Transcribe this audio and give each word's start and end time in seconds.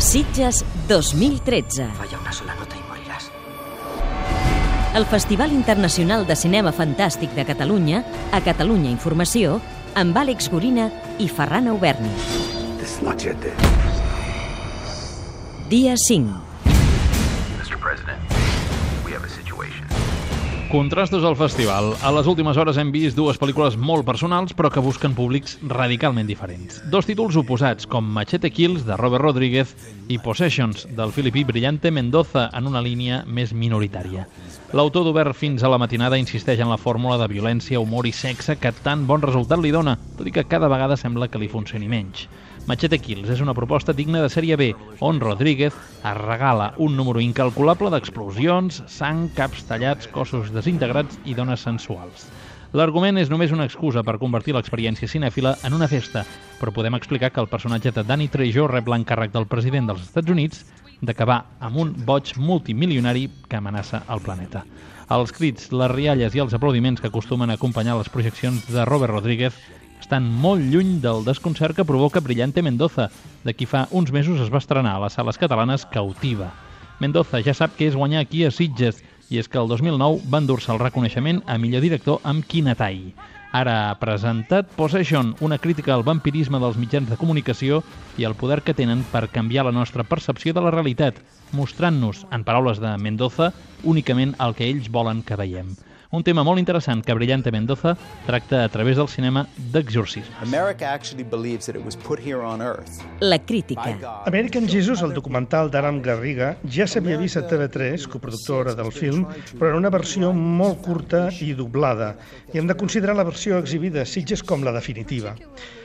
Sitges 0.00 0.64
2013. 0.88 1.86
Falla 1.92 2.18
una 2.18 2.32
sola 2.32 2.54
nota 2.54 2.74
y 2.74 2.80
morirás. 2.88 3.30
El 4.94 5.04
Festival 5.04 5.52
Internacional 5.52 6.26
de 6.26 6.36
Cinema 6.36 6.72
Fantàstic 6.72 7.34
de 7.36 7.44
Catalunya, 7.44 8.00
a 8.32 8.40
Catalunya 8.40 8.88
Informació, 8.90 9.60
amb 9.94 10.16
Àlex 10.16 10.48
Gorina 10.50 10.88
i 11.20 11.28
Ferran 11.28 11.68
Auberni. 11.68 12.08
Dia 15.68 15.94
5. 15.96 16.32
Mr. 17.60 17.76
President, 17.78 18.18
we 19.04 19.12
have 19.12 19.22
a 19.22 19.28
situation. 19.28 19.49
Contrastos 20.70 21.24
al 21.24 21.34
festival. 21.34 21.96
A 22.00 22.12
les 22.14 22.28
últimes 22.30 22.54
hores 22.56 22.76
hem 22.78 22.92
vist 22.94 23.16
dues 23.18 23.40
pel·lícules 23.42 23.74
molt 23.74 24.04
personals 24.06 24.52
però 24.54 24.68
que 24.70 24.82
busquen 24.84 25.16
públics 25.18 25.56
radicalment 25.66 26.28
diferents. 26.30 26.76
Dos 26.92 27.08
títols 27.08 27.34
oposats, 27.40 27.88
com 27.90 28.06
Machete 28.06 28.52
Kills, 28.54 28.84
de 28.86 28.94
Robert 28.94 29.24
Rodríguez, 29.24 29.72
i 30.06 30.20
Possessions, 30.22 30.84
del 30.94 31.10
filipí 31.10 31.42
Brillante 31.42 31.90
Mendoza, 31.90 32.46
en 32.54 32.70
una 32.70 32.84
línia 32.86 33.24
més 33.26 33.50
minoritària. 33.50 34.28
L'autor 34.70 35.08
d'Obert 35.08 35.34
fins 35.34 35.64
a 35.66 35.72
la 35.72 35.80
matinada 35.82 36.20
insisteix 36.22 36.62
en 36.62 36.70
la 36.70 36.78
fórmula 36.78 37.18
de 37.18 37.26
violència, 37.34 37.82
humor 37.82 38.06
i 38.06 38.14
sexe 38.14 38.54
que 38.54 38.70
tan 38.86 39.08
bon 39.10 39.26
resultat 39.26 39.58
li 39.58 39.74
dona, 39.74 39.96
tot 40.20 40.30
i 40.30 40.36
que 40.38 40.46
cada 40.46 40.70
vegada 40.70 40.94
sembla 40.94 41.26
que 41.26 41.42
li 41.42 41.50
funcioni 41.50 41.90
menys. 41.90 42.28
Machete 42.68 42.98
Kills 43.00 43.30
és 43.32 43.40
una 43.40 43.54
proposta 43.56 43.94
digna 43.96 44.20
de 44.20 44.28
sèrie 44.30 44.56
B, 44.60 44.70
on 45.00 45.20
Rodríguez 45.22 45.72
es 45.72 46.16
regala 46.20 46.74
un 46.78 46.96
número 46.96 47.22
incalculable 47.24 47.90
d'explosions, 47.90 48.82
sang, 48.86 49.28
caps 49.36 49.64
tallats, 49.68 50.10
cossos 50.12 50.52
desintegrats 50.52 51.18
i 51.24 51.34
dones 51.34 51.64
sensuals. 51.64 52.28
L'argument 52.76 53.18
és 53.18 53.30
només 53.32 53.50
una 53.50 53.64
excusa 53.66 54.04
per 54.06 54.20
convertir 54.20 54.54
l'experiència 54.54 55.08
cinèfila 55.10 55.56
en 55.66 55.74
una 55.74 55.88
festa, 55.90 56.22
però 56.60 56.70
podem 56.70 56.94
explicar 56.94 57.32
que 57.32 57.42
el 57.42 57.50
personatge 57.50 57.90
de 57.96 58.04
Danny 58.06 58.28
Trejo 58.30 58.68
rep 58.70 58.86
l'encàrrec 58.92 59.32
del 59.34 59.48
president 59.50 59.90
dels 59.90 60.04
Estats 60.04 60.30
Units 60.30 60.62
d'acabar 61.00 61.40
amb 61.58 61.80
un 61.80 61.92
boig 62.06 62.36
multimilionari 62.36 63.26
que 63.48 63.58
amenaça 63.58 64.04
el 64.12 64.22
planeta. 64.22 64.62
Els 65.10 65.32
crits, 65.34 65.72
les 65.74 65.90
rialles 65.90 66.36
i 66.36 66.44
els 66.44 66.54
aplaudiments 66.54 67.00
que 67.00 67.08
acostumen 67.10 67.50
a 67.50 67.56
acompanyar 67.58 67.96
les 67.98 68.12
projeccions 68.12 68.68
de 68.70 68.84
Robert 68.86 69.16
Rodríguez 69.16 69.56
estan 70.10 70.26
molt 70.42 70.64
lluny 70.66 70.96
del 70.98 71.20
desconcert 71.22 71.76
que 71.76 71.84
provoca 71.86 72.18
Brillante 72.18 72.64
Mendoza, 72.66 73.04
de 73.44 73.52
qui 73.54 73.62
fa 73.62 73.84
uns 73.94 74.10
mesos 74.10 74.40
es 74.42 74.48
va 74.50 74.58
estrenar 74.58 74.96
a 74.96 75.02
les 75.04 75.14
sales 75.14 75.36
catalanes 75.38 75.84
Cautiva. 75.86 76.48
Mendoza 76.98 77.38
ja 77.46 77.52
sap 77.54 77.76
que 77.78 77.86
és 77.86 77.94
guanyar 77.94 78.24
aquí 78.24 78.40
a 78.42 78.50
Sitges, 78.50 79.04
i 79.30 79.38
és 79.38 79.46
que 79.46 79.60
el 79.60 79.70
2009 79.70 80.26
va 80.26 80.40
endur-se 80.42 80.72
el 80.74 80.80
reconeixement 80.82 81.38
a 81.46 81.60
millor 81.62 81.84
director 81.86 82.18
amb 82.26 82.42
Kinatai. 82.42 83.12
Ara 83.54 83.76
ha 83.84 84.00
presentat 84.00 84.72
Possession, 84.74 85.36
una 85.38 85.60
crítica 85.62 85.94
al 85.94 86.02
vampirisme 86.02 86.58
dels 86.58 86.80
mitjans 86.80 87.06
de 87.06 87.18
comunicació 87.20 87.84
i 88.18 88.26
el 88.26 88.34
poder 88.34 88.64
que 88.66 88.74
tenen 88.74 89.04
per 89.12 89.28
canviar 89.30 89.68
la 89.68 89.76
nostra 89.78 90.02
percepció 90.02 90.50
de 90.50 90.64
la 90.66 90.74
realitat, 90.74 91.22
mostrant-nos, 91.54 92.26
en 92.34 92.42
paraules 92.42 92.82
de 92.82 92.96
Mendoza, 92.98 93.52
únicament 93.84 94.34
el 94.42 94.58
que 94.58 94.66
ells 94.66 94.90
volen 94.90 95.22
que 95.22 95.38
veiem. 95.38 95.70
Un 96.10 96.24
tema 96.26 96.42
molt 96.42 96.58
interessant 96.58 97.04
que 97.06 97.14
Brillante 97.14 97.52
Mendoza 97.54 97.92
tracta 98.26 98.64
a 98.64 98.68
través 98.68 98.96
del 98.98 99.06
cinema 99.06 99.44
d'exorcisme. 99.70 100.34
America 100.42 100.88
actually 100.90 101.22
believes 101.22 101.66
that 101.66 101.76
it 101.78 101.84
was 101.86 101.94
put 101.94 102.18
here 102.18 102.42
on 102.42 102.60
earth 102.60 102.98
La 103.20 103.38
crítica. 103.38 103.94
American 104.26 104.66
Jesus, 104.66 105.02
el 105.06 105.14
documental 105.14 105.70
d'Aram 105.70 106.00
Garriga, 106.02 106.56
ja 106.66 106.88
s'havia 106.90 107.18
vist 107.20 107.38
a 107.38 107.44
TV3, 107.46 108.08
coproductora 108.10 108.74
del 108.74 108.90
film, 108.90 109.22
però 109.52 109.70
en 109.70 109.84
una 109.84 109.92
versió 109.94 110.32
molt 110.34 110.82
curta 110.82 111.28
i 111.46 111.52
doblada. 111.54 112.16
I 112.50 112.58
hem 112.58 112.66
de 112.66 112.74
considerar 112.74 113.14
la 113.14 113.28
versió 113.30 113.62
exhibida 113.62 114.02
a 114.02 114.08
Sitges 114.08 114.42
com 114.42 114.66
la 114.66 114.74
definitiva. 114.74 115.36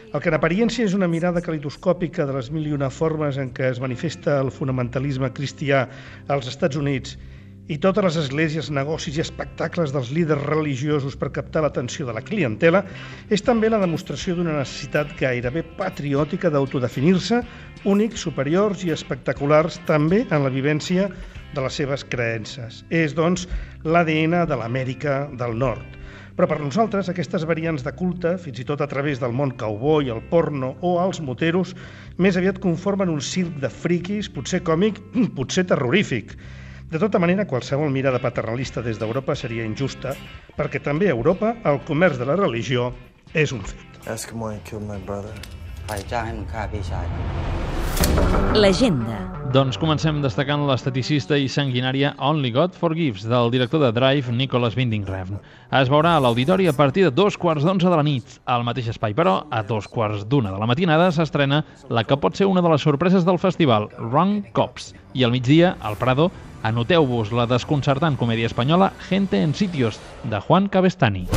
El 0.09 0.23
que 0.23 0.33
en 0.33 0.39
apariència 0.39 0.89
és 0.89 0.97
una 0.97 1.11
mirada 1.11 1.45
calidoscòpica 1.45 2.25
de 2.25 2.33
les 2.39 2.49
mil 2.49 2.65
i 2.65 2.73
una 2.73 2.89
formes 2.89 3.37
en 3.37 3.53
què 3.53 3.69
es 3.69 3.83
manifesta 3.83 4.39
el 4.41 4.49
fonamentalisme 4.49 5.29
cristià 5.37 5.85
als 6.33 6.49
Estats 6.49 6.81
Units 6.81 7.13
i 7.67 7.77
totes 7.81 8.03
les 8.05 8.17
esglésies, 8.21 8.69
negocis 8.69 9.15
i 9.17 9.23
espectacles 9.23 9.93
dels 9.93 10.11
líders 10.13 10.43
religiosos 10.45 11.15
per 11.17 11.31
captar 11.33 11.63
l'atenció 11.65 12.05
de 12.05 12.13
la 12.13 12.21
clientela, 12.21 12.83
és 13.33 13.41
també 13.41 13.71
la 13.71 13.81
demostració 13.81 14.35
d'una 14.37 14.59
necessitat 14.59 15.15
gairebé 15.17 15.63
patriòtica 15.79 16.51
d'autodefinir-se, 16.53 17.41
únics, 17.89 18.21
superiors 18.27 18.85
i 18.85 18.93
espectaculars 18.93 19.79
també 19.89 20.23
en 20.29 20.45
la 20.45 20.53
vivència 20.53 21.09
de 21.55 21.63
les 21.63 21.77
seves 21.81 22.05
creences. 22.05 22.83
És, 22.93 23.15
doncs, 23.17 23.47
l'ADN 23.83 24.43
de 24.45 24.57
l'Amèrica 24.59 25.23
del 25.39 25.57
Nord. 25.57 25.95
Però 26.35 26.49
per 26.51 26.59
nosaltres, 26.59 27.07
aquestes 27.07 27.45
variants 27.47 27.85
de 27.85 27.93
culte, 27.95 28.33
fins 28.43 28.59
i 28.59 28.65
tot 28.67 28.81
a 28.83 28.89
través 28.91 29.21
del 29.21 29.33
món 29.33 29.53
cowboy, 29.55 30.11
el 30.11 30.19
porno 30.29 30.73
o 30.83 30.97
els 30.99 31.21
moteros, 31.23 31.71
més 32.19 32.35
aviat 32.35 32.59
conformen 32.59 33.09
un 33.09 33.23
circ 33.23 33.55
de 33.63 33.71
friquis, 33.71 34.27
potser 34.29 34.59
còmic, 34.67 34.99
potser 35.39 35.63
terrorífic. 35.71 36.35
De 36.91 36.99
tota 37.01 37.17
manera, 37.17 37.47
qualsevol 37.49 37.89
mirada 37.89 38.19
paternalista 38.21 38.81
des 38.85 38.99
d'Europa 39.01 39.33
seria 39.35 39.65
injusta, 39.65 40.13
perquè 40.55 40.77
també 40.83 41.09
a 41.09 41.15
Europa 41.15 41.55
el 41.65 41.79
comerç 41.87 42.19
de 42.21 42.27
la 42.29 42.37
religió 42.37 42.91
és 43.33 43.51
un 43.51 43.63
fet. 43.65 44.05
L'agenda. 48.53 49.17
Doncs 49.53 49.77
comencem 49.81 50.21
destacant 50.21 50.65
l'esteticista 50.67 51.37
i 51.39 51.49
sanguinària 51.49 52.13
Only 52.21 52.51
God 52.53 52.77
Forgives, 52.77 53.25
del 53.29 53.51
director 53.53 53.81
de 53.81 53.91
Drive, 53.95 54.33
Nicholas 54.33 54.75
Winding 54.77 55.05
Refn. 55.09 55.37
Es 55.79 55.89
veurà 55.89 56.15
a 56.15 56.21
l'auditori 56.21 56.67
a 56.67 56.73
partir 56.73 57.05
de 57.05 57.11
dos 57.13 57.37
quarts 57.37 57.65
d'onze 57.65 57.89
de 57.89 57.95
la 57.95 58.05
nit. 58.05 58.39
Al 58.45 58.65
mateix 58.67 58.89
espai, 58.93 59.15
però, 59.17 59.39
a 59.49 59.61
dos 59.63 59.87
quarts 59.87 60.25
d'una 60.29 60.53
de 60.53 60.59
la 60.61 60.69
matinada 60.69 61.11
s'estrena 61.15 61.63
la 61.89 62.03
que 62.03 62.17
pot 62.17 62.37
ser 62.37 62.49
una 62.49 62.61
de 62.61 62.73
les 62.73 62.85
sorpreses 62.85 63.25
del 63.25 63.39
festival, 63.39 63.89
Wrong 63.97 64.43
Cops, 64.53 64.93
i 65.13 65.23
al 65.23 65.31
migdia, 65.31 65.77
al 65.81 65.97
Prado, 65.97 66.31
anoteu-vos 66.65 67.33
la 67.35 67.45
desconcertant 67.49 68.17
comèdia 68.17 68.49
espanyola 68.49 68.93
Gente 69.09 69.41
en 69.41 69.53
sitios, 69.53 70.01
de 70.23 70.41
Juan 70.41 70.69
Cabestany. 70.69 71.27